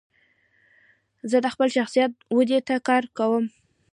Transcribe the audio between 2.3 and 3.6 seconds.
ودي ته کار کوم.